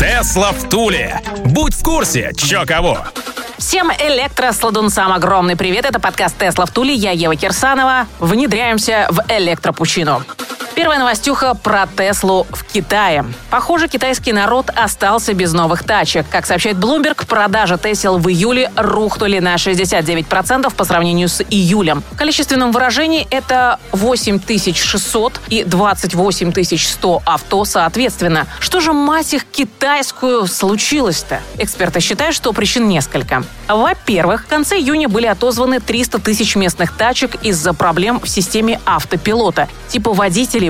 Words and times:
Тесла 0.00 0.52
в 0.52 0.66
Туле. 0.70 1.20
Будь 1.44 1.74
в 1.74 1.82
курсе, 1.82 2.32
чё 2.34 2.64
кого. 2.64 3.00
Всем 3.58 3.90
электросладунцам 3.92 5.12
огромный 5.12 5.56
привет. 5.56 5.84
Это 5.84 6.00
подкаст 6.00 6.38
«Тесла 6.38 6.64
в 6.64 6.70
Туле». 6.70 6.94
Я 6.94 7.10
Ева 7.10 7.36
Кирсанова. 7.36 8.06
Внедряемся 8.18 9.08
в 9.10 9.20
электропучину. 9.28 10.22
Первая 10.80 10.98
новостюха 10.98 11.52
про 11.52 11.86
Теслу 11.86 12.46
в 12.48 12.64
Китае. 12.64 13.26
Похоже, 13.50 13.86
китайский 13.86 14.32
народ 14.32 14.70
остался 14.74 15.34
без 15.34 15.52
новых 15.52 15.84
тачек. 15.84 16.24
Как 16.30 16.46
сообщает 16.46 16.78
Bloomberg, 16.78 17.26
продажи 17.26 17.76
Тесел 17.76 18.16
в 18.16 18.26
июле 18.30 18.72
рухнули 18.76 19.40
на 19.40 19.56
69% 19.56 20.74
по 20.74 20.84
сравнению 20.84 21.28
с 21.28 21.42
июлем. 21.42 22.02
В 22.12 22.16
количественном 22.16 22.72
выражении 22.72 23.28
это 23.30 23.78
8600 23.92 25.38
и 25.50 25.64
28100 25.64 27.22
авто 27.26 27.66
соответственно. 27.66 28.46
Что 28.58 28.80
же, 28.80 28.94
мать 28.94 29.34
их, 29.34 29.44
китайскую 29.44 30.46
случилось-то? 30.46 31.42
Эксперты 31.58 32.00
считают, 32.00 32.34
что 32.34 32.54
причин 32.54 32.88
несколько. 32.88 33.44
Во-первых, 33.68 34.44
в 34.44 34.48
конце 34.48 34.78
июня 34.78 35.10
были 35.10 35.26
отозваны 35.26 35.78
300 35.78 36.20
тысяч 36.20 36.56
местных 36.56 36.96
тачек 36.96 37.34
из-за 37.42 37.74
проблем 37.74 38.18
в 38.18 38.28
системе 38.30 38.80
автопилота. 38.86 39.68
Типа 39.88 40.14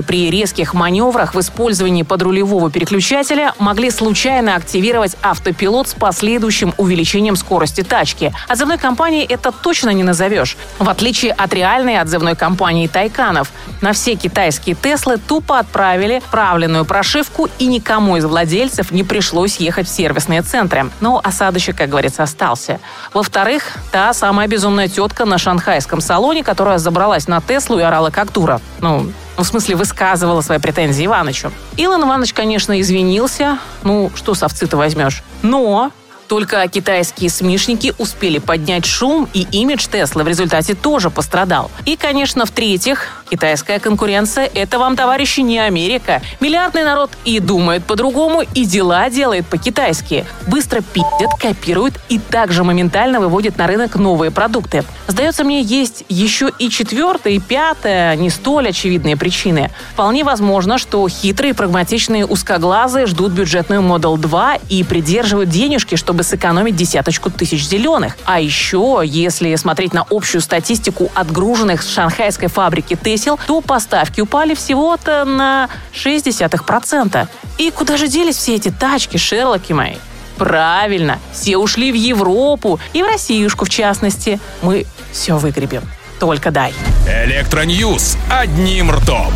при 0.01 0.29
резких 0.29 0.73
маневрах 0.73 1.33
в 1.33 1.39
использовании 1.39 2.03
подрулевого 2.03 2.71
переключателя 2.71 3.53
могли 3.59 3.91
случайно 3.91 4.55
активировать 4.55 5.15
автопилот 5.21 5.89
с 5.89 5.93
последующим 5.93 6.73
увеличением 6.77 7.35
скорости 7.35 7.83
тачки. 7.83 8.33
Отзывной 8.47 8.77
компании 8.77 9.25
это 9.25 9.51
точно 9.51 9.89
не 9.91 10.03
назовешь. 10.03 10.57
В 10.79 10.89
отличие 10.89 11.31
от 11.31 11.53
реальной 11.53 11.99
отзывной 11.99 12.35
компании 12.35 12.87
Тайканов, 12.87 13.51
на 13.81 13.93
все 13.93 14.15
китайские 14.15 14.75
Теслы 14.75 15.17
тупо 15.17 15.59
отправили 15.59 16.21
правленную 16.31 16.85
прошивку 16.85 17.49
и 17.59 17.65
никому 17.67 18.17
из 18.17 18.25
владельцев 18.25 18.91
не 18.91 19.03
пришлось 19.03 19.57
ехать 19.57 19.87
в 19.87 19.91
сервисные 19.91 20.41
центры. 20.41 20.89
Но 20.99 21.19
осадочек, 21.23 21.77
как 21.77 21.89
говорится, 21.89 22.23
остался. 22.23 22.79
Во-вторых, 23.13 23.77
та 23.91 24.13
самая 24.13 24.47
безумная 24.47 24.87
тетка 24.87 25.25
на 25.25 25.37
шанхайском 25.37 26.01
салоне, 26.01 26.43
которая 26.43 26.77
забралась 26.77 27.27
на 27.27 27.41
Теслу 27.41 27.79
и 27.79 27.81
орала 27.81 28.09
как 28.09 28.31
дура. 28.31 28.61
Ну, 28.79 29.11
в 29.37 29.43
смысле, 29.43 29.75
высказывала 29.75 30.41
свои 30.41 30.59
претензии 30.59 31.05
Иванычу. 31.05 31.51
Илон 31.77 32.03
Иванович, 32.03 32.33
конечно, 32.33 32.79
извинился. 32.79 33.57
Ну, 33.83 34.11
что 34.15 34.33
с 34.33 34.43
овцы-то 34.43 34.77
возьмешь? 34.77 35.23
Но 35.41 35.91
только 36.31 36.65
китайские 36.69 37.29
смешники 37.29 37.93
успели 37.97 38.37
поднять 38.39 38.85
шум, 38.85 39.27
и 39.33 39.45
имидж 39.51 39.87
Теслы 39.91 40.23
в 40.23 40.29
результате 40.29 40.75
тоже 40.75 41.09
пострадал. 41.09 41.69
И, 41.85 41.97
конечно, 41.97 42.45
в-третьих, 42.45 43.21
китайская 43.29 43.79
конкуренция– 43.79 44.49
это 44.55 44.79
вам, 44.79 44.95
товарищи, 44.95 45.41
не 45.41 45.59
Америка. 45.59 46.21
Миллиардный 46.39 46.85
народ 46.85 47.11
и 47.25 47.41
думает 47.41 47.83
по-другому, 47.83 48.43
и 48.53 48.63
дела 48.63 49.09
делает 49.09 49.45
по-китайски. 49.45 50.25
Быстро 50.47 50.79
пиздят, 50.79 51.37
копируют 51.37 51.95
и 52.07 52.17
также 52.17 52.63
моментально 52.63 53.19
выводят 53.19 53.57
на 53.57 53.67
рынок 53.67 53.95
новые 53.95 54.31
продукты. 54.31 54.85
Сдается 55.07 55.43
мне, 55.43 55.61
есть 55.61 56.05
еще 56.07 56.49
и 56.59 56.69
четвертая, 56.69 57.33
и 57.33 57.39
пятая, 57.39 58.15
не 58.15 58.29
столь 58.29 58.69
очевидные 58.69 59.17
причины. 59.17 59.69
Вполне 59.91 60.23
возможно, 60.23 60.77
что 60.77 61.05
хитрые, 61.09 61.53
прагматичные 61.53 62.25
узкоглазые 62.25 63.05
ждут 63.05 63.33
бюджетную 63.33 63.81
Model 63.81 64.17
2 64.17 64.59
и 64.69 64.85
придерживают 64.85 65.49
денежки, 65.49 65.95
чтобы 65.95 66.20
чтобы 66.21 66.23
сэкономить 66.23 66.75
десяточку 66.75 67.29
тысяч 67.29 67.67
зеленых. 67.67 68.17
А 68.25 68.39
еще, 68.39 69.01
если 69.03 69.55
смотреть 69.55 69.93
на 69.93 70.05
общую 70.09 70.41
статистику 70.41 71.11
отгруженных 71.15 71.81
с 71.81 71.93
шанхайской 71.93 72.47
фабрики 72.47 72.95
Тесел, 72.95 73.39
то 73.47 73.61
поставки 73.61 74.21
упали 74.21 74.53
всего-то 74.53 75.25
на 75.25 75.69
0,6%. 75.93 77.27
И 77.57 77.71
куда 77.71 77.97
же 77.97 78.07
делись 78.07 78.37
все 78.37 78.55
эти 78.55 78.69
тачки, 78.69 79.17
Шерлоки 79.17 79.73
мои? 79.73 79.95
Правильно, 80.37 81.19
все 81.33 81.57
ушли 81.57 81.91
в 81.91 81.95
Европу 81.95 82.79
и 82.93 83.03
в 83.03 83.05
Россиюшку 83.07 83.65
в 83.65 83.69
частности. 83.69 84.39
Мы 84.61 84.85
все 85.11 85.37
выгребем. 85.37 85.83
Только 86.19 86.51
дай. 86.51 86.73
Электро 87.07 87.77
news 87.77 88.17
одним 88.29 88.91
ртом. 88.91 89.33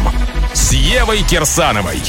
С 0.54 0.72
Евой 0.72 1.24
Кирсановой. 1.24 2.02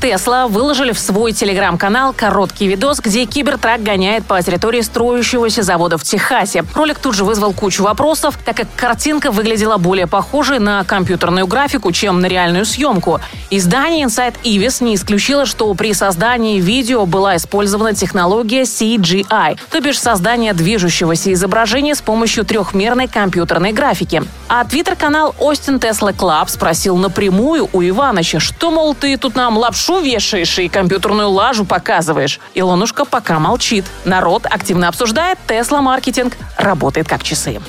Тесла 0.00 0.46
выложили 0.46 0.92
в 0.92 0.98
свой 0.98 1.32
телеграм-канал 1.32 2.14
короткий 2.16 2.68
видос, 2.68 3.00
где 3.00 3.24
Cybertruck 3.24 3.82
гоняет 3.82 4.24
по 4.24 4.40
территории 4.40 4.80
строящегося 4.80 5.62
завода 5.62 5.98
в 5.98 6.04
Техасе. 6.04 6.64
Ролик 6.74 7.00
тут 7.00 7.14
же 7.14 7.24
вызвал 7.24 7.52
кучу 7.52 7.82
вопросов, 7.82 8.38
так 8.44 8.56
как 8.56 8.68
картинка 8.76 9.32
выглядела 9.32 9.76
более 9.76 10.06
похожей 10.06 10.60
на 10.60 10.84
компьютерную 10.84 11.48
графику, 11.48 11.90
чем 11.90 12.20
на 12.20 12.26
реальную 12.26 12.64
съемку. 12.64 13.20
Издание 13.50 14.06
Inside 14.06 14.36
Evis 14.44 14.84
не 14.84 14.94
исключило, 14.94 15.46
что 15.46 15.74
при 15.74 15.92
создании 15.92 16.60
видео 16.60 17.04
была 17.04 17.34
использована 17.34 17.92
технология 17.92 18.62
CGI, 18.62 19.58
то 19.68 19.80
бишь 19.80 19.98
создание 19.98 20.52
движущегося 20.52 21.32
изображения 21.32 21.96
с 21.96 22.02
помощью 22.02 22.44
трехмерной 22.44 23.08
компьютерной 23.08 23.72
графики. 23.72 24.22
А 24.48 24.64
твиттер-канал 24.64 25.34
Austin 25.40 25.80
Tesla 25.80 26.14
Club 26.14 26.48
спросил 26.48 26.96
напрямую 26.96 27.68
у 27.72 27.82
Иваныча, 27.82 28.38
что, 28.38 28.70
мол, 28.70 28.94
ты 28.94 29.16
тут 29.16 29.34
нам 29.34 29.58
лапшу 29.58 29.87
лапшу 29.88 30.04
вешаешь 30.04 30.58
и 30.58 30.68
компьютерную 30.68 31.30
лажу 31.30 31.64
показываешь. 31.64 32.40
Илонушка 32.54 33.04
пока 33.04 33.38
молчит. 33.38 33.84
Народ 34.04 34.46
активно 34.46 34.88
обсуждает, 34.88 35.38
Тесла 35.46 35.80
маркетинг 35.80 36.36
работает 36.56 37.08
как 37.08 37.22
часы. 37.22 37.60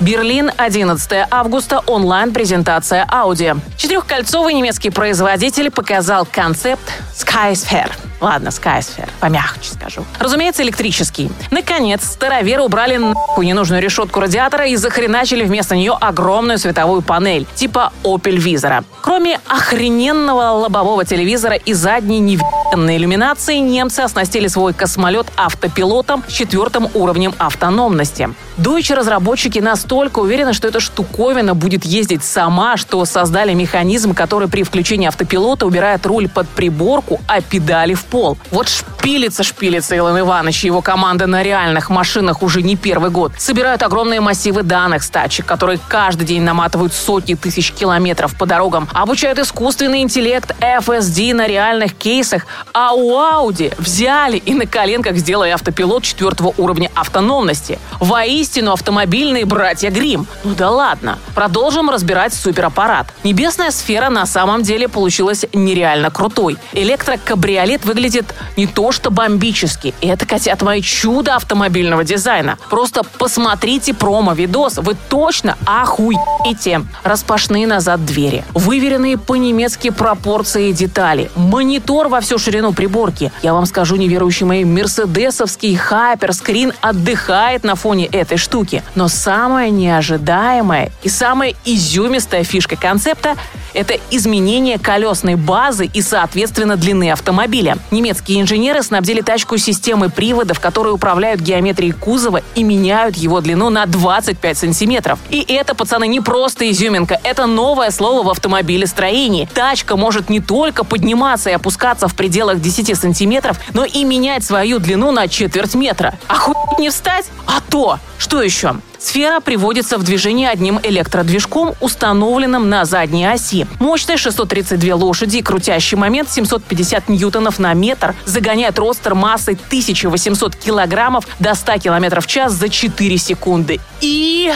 Берлин, 0.00 0.50
11 0.56 1.26
августа, 1.30 1.80
онлайн-презентация 1.86 3.06
Audi. 3.06 3.58
Четырехкольцовый 3.76 4.54
немецкий 4.54 4.88
производитель 4.88 5.70
показал 5.70 6.26
концепт 6.26 6.90
Skysphere– 7.14 7.92
Ладно, 8.20 8.50
Скайсфер, 8.50 9.08
помягче 9.18 9.70
скажу. 9.72 10.04
Разумеется, 10.18 10.62
электрический. 10.62 11.30
Наконец, 11.50 12.04
староверы 12.04 12.62
убрали 12.62 12.96
нахуй 12.96 13.46
ненужную 13.46 13.82
решетку 13.82 14.20
радиатора 14.20 14.66
и 14.66 14.76
захреначили 14.76 15.44
вместо 15.44 15.74
нее 15.74 15.96
огромную 15.98 16.58
световую 16.58 17.00
панель, 17.00 17.46
типа 17.54 17.92
Opel 18.04 18.36
Vizora. 18.36 18.84
Кроме 19.00 19.40
охрененного 19.48 20.50
лобового 20.50 21.04
телевизора 21.04 21.54
и 21.54 21.72
задней 21.72 22.20
невъебанной 22.20 22.98
иллюминации, 22.98 23.56
немцы 23.56 24.00
оснастили 24.00 24.48
свой 24.48 24.74
космолет 24.74 25.26
автопилотом 25.36 26.22
с 26.28 26.32
четвертым 26.32 26.88
уровнем 26.94 27.34
автономности. 27.38 28.28
Deutsche 28.58 28.94
разработчики 28.94 29.58
настолько 29.58 30.18
уверены, 30.18 30.52
что 30.52 30.68
эта 30.68 30.80
штуковина 30.80 31.54
будет 31.54 31.86
ездить 31.86 32.22
сама, 32.22 32.76
что 32.76 33.02
создали 33.06 33.54
механизм, 33.54 34.14
который 34.14 34.48
при 34.48 34.64
включении 34.64 35.08
автопилота 35.08 35.64
убирает 35.64 36.04
руль 36.04 36.28
под 36.28 36.46
приборку, 36.48 37.20
а 37.26 37.40
педали 37.40 37.94
в 37.94 38.04
пол. 38.10 38.36
Вот 38.50 38.68
шпилится, 38.68 39.42
шпилится 39.42 39.94
Илон 39.94 40.18
Иванович 40.18 40.64
и 40.64 40.66
его 40.66 40.82
команда 40.82 41.26
на 41.26 41.42
реальных 41.42 41.88
машинах 41.88 42.42
уже 42.42 42.62
не 42.62 42.76
первый 42.76 43.10
год. 43.10 43.32
Собирают 43.38 43.82
огромные 43.82 44.20
массивы 44.20 44.62
данных 44.62 45.02
с 45.02 45.10
тачек, 45.10 45.46
которые 45.46 45.78
каждый 45.88 46.26
день 46.26 46.42
наматывают 46.42 46.92
сотни 46.92 47.34
тысяч 47.34 47.72
километров 47.72 48.36
по 48.36 48.46
дорогам, 48.46 48.88
обучают 48.92 49.38
искусственный 49.38 50.02
интеллект 50.02 50.50
FSD 50.60 51.34
на 51.34 51.46
реальных 51.46 51.94
кейсах, 51.94 52.46
а 52.74 52.92
у 52.92 53.12
Audi 53.12 53.72
взяли 53.78 54.36
и 54.36 54.54
на 54.54 54.66
коленках 54.66 55.16
сделали 55.16 55.50
автопилот 55.50 56.02
четвертого 56.02 56.52
уровня 56.58 56.90
автономности. 56.94 57.78
Воистину 58.00 58.72
автомобильные 58.72 59.44
братья 59.44 59.90
Грим. 59.90 60.26
Ну 60.44 60.54
да 60.54 60.70
ладно. 60.70 61.18
Продолжим 61.34 61.90
разбирать 61.90 62.34
супераппарат. 62.34 63.06
Небесная 63.22 63.70
сфера 63.70 64.10
на 64.10 64.26
самом 64.26 64.62
деле 64.62 64.88
получилась 64.88 65.44
нереально 65.52 66.10
крутой. 66.10 66.56
Электрокабриолет 66.72 67.84
выглядит 67.84 67.99
выглядит 68.00 68.34
не 68.56 68.66
то 68.66 68.92
что 68.92 69.10
бомбически. 69.10 69.92
Это, 70.00 70.24
котят 70.24 70.62
мои, 70.62 70.80
чудо 70.80 71.36
автомобильного 71.36 72.02
дизайна. 72.02 72.56
Просто 72.70 73.02
посмотрите 73.18 73.92
промо-видос, 73.92 74.78
вы 74.78 74.96
точно 75.10 75.58
охуеете. 75.66 76.82
Распашные 77.04 77.66
назад 77.66 78.06
двери, 78.06 78.42
выверенные 78.54 79.18
по-немецки 79.18 79.90
пропорции 79.90 80.72
детали, 80.72 81.30
монитор 81.36 82.08
во 82.08 82.22
всю 82.22 82.38
ширину 82.38 82.72
приборки. 82.72 83.30
Я 83.42 83.52
вам 83.52 83.66
скажу, 83.66 83.96
неверующий 83.96 84.46
мои, 84.46 84.64
мерседесовский 84.64 85.76
хайперскрин 85.76 86.72
отдыхает 86.80 87.64
на 87.64 87.74
фоне 87.74 88.06
этой 88.06 88.38
штуки. 88.38 88.82
Но 88.94 89.08
самая 89.08 89.68
неожидаемая 89.68 90.90
и 91.02 91.10
самая 91.10 91.54
изюмистая 91.66 92.44
фишка 92.44 92.76
концепта 92.76 93.36
Это 93.74 93.94
изменение 94.10 94.78
колесной 94.78 95.36
базы 95.36 95.86
и, 95.86 96.02
соответственно, 96.02 96.76
длины 96.76 97.10
автомобиля. 97.10 97.78
Немецкие 97.90 98.40
инженеры 98.40 98.82
снабдили 98.82 99.20
тачку 99.20 99.56
системой 99.56 100.10
приводов, 100.10 100.60
которые 100.60 100.92
управляют 100.92 101.40
геометрией 101.40 101.92
кузова 101.92 102.42
и 102.54 102.62
меняют 102.62 103.16
его 103.16 103.40
длину 103.40 103.70
на 103.70 103.86
25 103.86 104.58
сантиметров. 104.58 105.18
И 105.30 105.44
это, 105.48 105.74
пацаны, 105.74 106.06
не 106.06 106.20
просто 106.20 106.70
изюминка, 106.70 107.20
это 107.22 107.46
новое 107.46 107.90
слово 107.90 108.22
в 108.26 108.30
автомобилестроении. 108.30 109.48
Тачка 109.52 109.96
может 109.96 110.28
не 110.28 110.40
только 110.40 110.84
подниматься 110.84 111.50
и 111.50 111.52
опускаться 111.52 112.08
в 112.08 112.14
пределах 112.14 112.60
10 112.60 112.98
сантиметров, 112.98 113.58
но 113.72 113.84
и 113.84 114.04
менять 114.04 114.44
свою 114.44 114.78
длину 114.78 115.12
на 115.12 115.28
четверть 115.28 115.74
метра. 115.74 116.18
Охуеть 116.28 116.78
не 116.78 116.90
встать? 116.90 117.26
А 117.46 117.60
то! 117.70 117.98
Что 118.18 118.42
еще? 118.42 118.74
Сфера 119.00 119.40
приводится 119.40 119.96
в 119.96 120.02
движение 120.02 120.50
одним 120.50 120.78
электродвижком, 120.82 121.74
установленным 121.80 122.68
на 122.68 122.84
задней 122.84 123.26
оси. 123.26 123.66
Мощность 123.78 124.22
632 124.22 124.94
лошади 124.94 125.38
и 125.38 125.42
крутящий 125.42 125.96
момент 125.96 126.30
750 126.30 127.08
ньютонов 127.08 127.58
на 127.58 127.72
метр 127.72 128.14
загоняет 128.26 128.78
ростер 128.78 129.14
массой 129.14 129.54
1800 129.54 130.54
килограммов 130.54 131.24
до 131.38 131.54
100 131.54 131.78
километров 131.78 132.24
в 132.24 132.28
час 132.28 132.52
за 132.52 132.68
4 132.68 133.16
секунды. 133.18 133.80
И... 134.02 134.52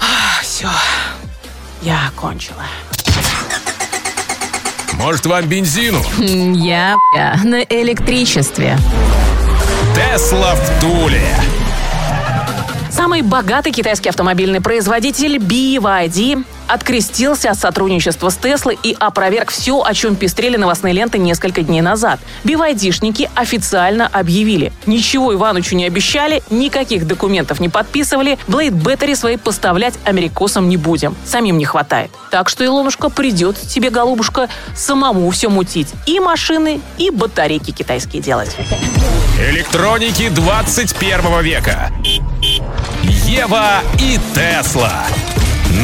А, 0.00 0.42
все. 0.42 0.68
Я 1.82 1.98
окончила. 2.08 2.64
Может, 4.92 5.26
вам 5.26 5.46
бензину? 5.46 6.00
Я, 6.18 6.96
я 7.16 7.40
на 7.42 7.62
электричестве. 7.62 8.78
Тесла 9.96 10.54
в 10.54 10.80
Туле. 10.80 11.34
Самый 13.02 13.22
богатый 13.22 13.72
китайский 13.72 14.10
автомобильный 14.10 14.60
производитель 14.60 15.38
BYD 15.38 16.44
открестился 16.68 17.50
от 17.50 17.58
сотрудничества 17.58 18.28
с 18.30 18.36
Теслой 18.36 18.78
и 18.82 18.96
опроверг 18.98 19.50
все, 19.50 19.82
о 19.82 19.94
чем 19.94 20.16
пестрели 20.16 20.56
новостные 20.56 20.94
ленты 20.94 21.18
несколько 21.18 21.62
дней 21.62 21.80
назад. 21.80 22.20
BYD-шники 22.44 23.28
официально 23.34 24.06
объявили. 24.06 24.72
Ничего 24.86 25.34
Иванычу 25.34 25.76
не 25.76 25.84
обещали, 25.86 26.42
никаких 26.50 27.06
документов 27.06 27.60
не 27.60 27.68
подписывали, 27.68 28.38
Blade 28.46 28.72
Battery 28.72 29.16
свои 29.16 29.36
поставлять 29.36 29.94
америкосам 30.04 30.68
не 30.68 30.76
будем. 30.76 31.16
Самим 31.24 31.58
не 31.58 31.64
хватает. 31.64 32.10
Так 32.30 32.48
что, 32.48 32.64
Илонушка, 32.64 33.08
придет 33.08 33.58
тебе, 33.58 33.90
голубушка, 33.90 34.48
самому 34.74 35.30
все 35.30 35.48
мутить. 35.48 35.88
И 36.06 36.20
машины, 36.20 36.80
и 36.98 37.10
батарейки 37.10 37.70
китайские 37.70 38.22
делать. 38.22 38.56
Электроники 39.38 40.28
21 40.28 41.42
века. 41.42 41.90
Ева 43.02 43.80
и 43.98 44.18
Тесла. 44.34 45.06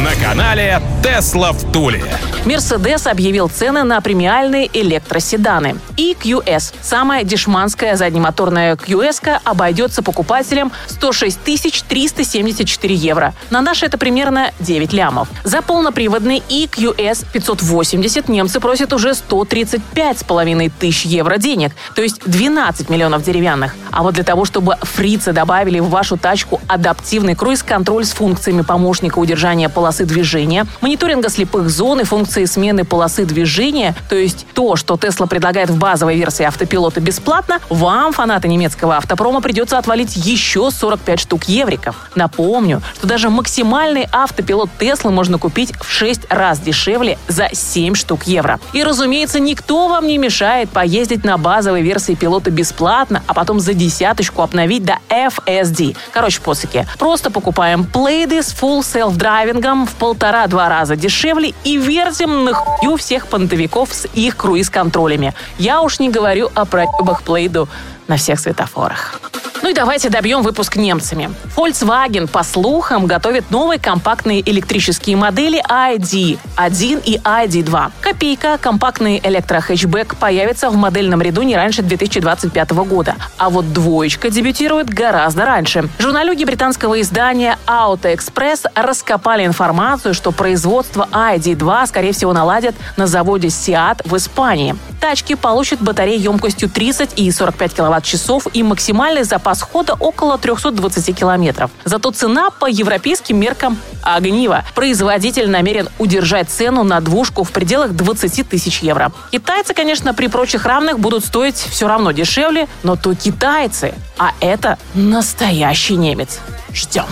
На 0.04 0.14
канале 0.14 0.80
Тесла 1.02 1.50
в 1.50 1.72
Туле. 1.72 2.04
Мерседес 2.44 3.08
объявил 3.08 3.48
цены 3.48 3.82
на 3.82 4.00
премиальные 4.00 4.70
электроседаны. 4.72 5.76
И 5.96 6.16
QS. 6.18 6.74
Самая 6.80 7.24
дешманская 7.24 7.96
заднемоторная 7.96 8.76
QS 8.76 9.40
обойдется 9.42 10.02
покупателям 10.04 10.70
106 10.86 11.40
374 11.88 12.94
евро. 12.94 13.34
На 13.50 13.60
наши 13.60 13.86
это 13.86 13.98
примерно 13.98 14.52
9 14.60 14.92
лямов. 14.92 15.28
За 15.42 15.62
полноприводный 15.62 16.44
EQS 16.48 17.26
580 17.32 18.28
немцы 18.28 18.60
просят 18.60 18.92
уже 18.92 19.10
135,5 19.10 20.72
тысяч 20.78 21.06
евро 21.06 21.38
денег, 21.38 21.72
то 21.96 22.02
есть 22.02 22.20
12 22.24 22.88
миллионов 22.88 23.24
деревянных. 23.24 23.74
А 23.90 24.04
вот 24.04 24.14
для 24.14 24.24
того, 24.24 24.44
чтобы 24.44 24.76
фрицы 24.82 25.32
добавили 25.32 25.80
в 25.80 25.88
вашу 25.88 26.16
тачку 26.16 26.60
адаптивный 26.68 27.34
круиз-контроль 27.34 28.04
с 28.04 28.12
функциями 28.12 28.62
помощника 28.62 29.18
удержания 29.18 29.68
полосы 29.88 30.04
движения, 30.04 30.66
мониторинга 30.82 31.30
слепых 31.30 31.70
зон 31.70 32.00
и 32.00 32.04
функции 32.04 32.44
смены 32.44 32.84
полосы 32.84 33.24
движения, 33.24 33.94
то 34.10 34.16
есть 34.16 34.46
то, 34.52 34.76
что 34.76 34.96
Tesla 34.96 35.26
предлагает 35.26 35.70
в 35.70 35.78
базовой 35.78 36.16
версии 36.16 36.44
автопилота 36.44 37.00
бесплатно, 37.00 37.58
вам, 37.70 38.12
фанаты 38.12 38.48
немецкого 38.48 38.98
автопрома, 38.98 39.40
придется 39.40 39.78
отвалить 39.78 40.14
еще 40.14 40.70
45 40.70 41.20
штук 41.20 41.44
евриков. 41.44 41.96
Напомню, 42.14 42.82
что 42.98 43.06
даже 43.06 43.30
максимальный 43.30 44.06
автопилот 44.12 44.68
Tesla 44.78 45.10
можно 45.10 45.38
купить 45.38 45.72
в 45.80 45.90
6 45.90 46.26
раз 46.28 46.60
дешевле 46.60 47.16
за 47.26 47.48
7 47.50 47.94
штук 47.94 48.24
евро. 48.24 48.60
И, 48.74 48.82
разумеется, 48.82 49.40
никто 49.40 49.88
вам 49.88 50.06
не 50.06 50.18
мешает 50.18 50.68
поездить 50.68 51.24
на 51.24 51.38
базовой 51.38 51.80
версии 51.80 52.14
пилота 52.14 52.50
бесплатно, 52.50 53.22
а 53.26 53.32
потом 53.32 53.58
за 53.58 53.72
десяточку 53.72 54.42
обновить 54.42 54.84
до 54.84 54.98
FSD. 55.08 55.96
Короче, 56.12 56.42
посыки. 56.42 56.86
Просто 56.98 57.30
покупаем 57.30 57.86
плейды 57.86 58.42
с 58.42 58.52
full 58.52 58.80
self-драйвингом 58.80 59.77
в 59.86 59.94
полтора-два 59.94 60.68
раза 60.68 60.96
дешевле 60.96 61.54
и 61.64 61.76
вертим 61.76 62.44
на 62.44 62.54
хую 62.54 62.96
всех 62.96 63.26
понтовиков 63.26 63.92
с 63.92 64.06
их 64.14 64.36
круиз-контролями. 64.36 65.34
Я 65.58 65.80
уж 65.80 65.98
не 65.98 66.10
говорю 66.10 66.50
о 66.54 66.64
проебах 66.64 67.22
плейду 67.22 67.68
на 68.06 68.16
всех 68.16 68.40
светофорах. 68.40 69.20
Ну 69.68 69.72
и 69.72 69.74
давайте 69.74 70.08
добьем 70.08 70.40
выпуск 70.40 70.76
немцами. 70.76 71.28
Volkswagen, 71.54 72.26
по 72.26 72.42
слухам, 72.42 73.04
готовит 73.04 73.50
новые 73.50 73.78
компактные 73.78 74.40
электрические 74.40 75.14
модели 75.16 75.62
ID1 75.62 77.02
и 77.04 77.18
ID2. 77.18 77.92
Копейка, 78.00 78.56
компактный 78.56 79.20
электрохэтчбэк 79.22 80.16
появится 80.16 80.70
в 80.70 80.76
модельном 80.76 81.20
ряду 81.20 81.42
не 81.42 81.54
раньше 81.54 81.82
2025 81.82 82.70
года. 82.70 83.16
А 83.36 83.50
вот 83.50 83.70
двоечка 83.74 84.30
дебютирует 84.30 84.88
гораздо 84.88 85.44
раньше. 85.44 85.90
Журналюги 85.98 86.44
британского 86.44 86.98
издания 87.02 87.58
Auto 87.66 88.10
Express 88.16 88.70
раскопали 88.74 89.44
информацию, 89.44 90.14
что 90.14 90.32
производство 90.32 91.06
ID2, 91.12 91.86
скорее 91.88 92.12
всего, 92.14 92.32
наладят 92.32 92.74
на 92.96 93.06
заводе 93.06 93.48
Seat 93.48 94.00
в 94.06 94.16
Испании. 94.16 94.76
Тачки 94.98 95.34
получат 95.34 95.82
батареи 95.82 96.18
емкостью 96.18 96.70
30 96.70 97.18
и 97.18 97.30
45 97.30 97.74
киловатт-часов 97.74 98.46
и 98.54 98.62
максимальный 98.62 99.24
запас 99.24 99.57
хода 99.62 99.94
около 99.94 100.38
320 100.38 101.18
километров. 101.18 101.70
Зато 101.84 102.10
цена 102.10 102.50
по 102.50 102.66
европейским 102.66 103.38
меркам 103.38 103.78
огнива. 104.02 104.64
Производитель 104.74 105.50
намерен 105.50 105.88
удержать 105.98 106.50
цену 106.50 106.84
на 106.84 107.00
двушку 107.00 107.44
в 107.44 107.50
пределах 107.50 107.92
20 107.92 108.48
тысяч 108.48 108.80
евро. 108.80 109.12
Китайцы, 109.32 109.74
конечно, 109.74 110.14
при 110.14 110.28
прочих 110.28 110.64
равных 110.64 110.98
будут 110.98 111.24
стоить 111.24 111.56
все 111.56 111.88
равно 111.88 112.12
дешевле, 112.12 112.68
но 112.82 112.96
то 112.96 113.14
китайцы, 113.14 113.94
а 114.18 114.32
это 114.40 114.78
настоящий 114.94 115.96
немец. 115.96 116.40
Ждем. 116.72 117.06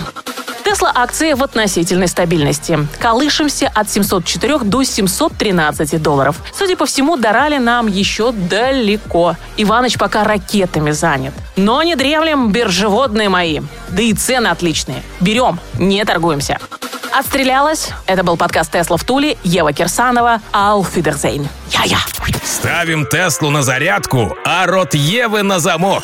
Тесла 0.77 0.91
акции 0.93 1.33
в 1.33 1.41
относительной 1.41 2.07
стабильности. 2.07 2.87
Колышемся 2.99 3.67
от 3.73 3.89
704 3.89 4.59
до 4.59 4.83
713 4.83 5.99
долларов. 5.99 6.35
Судя 6.55 6.77
по 6.77 6.85
всему, 6.85 7.17
до 7.17 7.31
ралли 7.31 7.57
нам 7.57 7.87
еще 7.87 8.31
далеко. 8.31 9.35
Иваныч 9.57 9.97
пока 9.97 10.23
ракетами 10.23 10.91
занят. 10.91 11.33
Но 11.55 11.81
не 11.81 11.95
древлем, 11.95 12.51
биржеводные 12.51 13.27
мои. 13.27 13.61
Да 13.89 14.03
и 14.03 14.13
цены 14.13 14.49
отличные. 14.49 15.01
Берем, 15.19 15.59
не 15.79 16.05
торгуемся. 16.05 16.59
Отстрелялась. 17.11 17.89
Это 18.05 18.23
был 18.23 18.37
подкаст 18.37 18.71
«Тесла 18.71 18.97
в 18.97 19.03
Туле». 19.03 19.39
Ева 19.43 19.73
Кирсанова. 19.73 20.41
Алфидерзейн. 20.51 21.47
Я-я. 21.71 21.97
Ставим 22.43 23.07
Теслу 23.07 23.49
на 23.49 23.63
зарядку, 23.63 24.37
а 24.45 24.67
рот 24.67 24.93
Евы 24.93 25.41
на 25.41 25.57
замок. 25.57 26.03